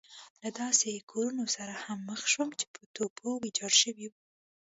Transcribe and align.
له 0.41 0.49
داسې 0.61 1.05
کورونو 1.11 1.45
سره 1.55 1.73
هم 1.83 1.99
مخ 2.09 2.21
شوم 2.33 2.49
چې 2.59 2.65
په 2.73 2.81
توپو 2.95 3.29
ويجاړ 3.41 3.71
شوي 3.81 4.07
وو. 4.11 4.17